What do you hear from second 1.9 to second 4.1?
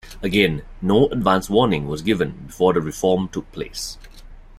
given before the reform took place.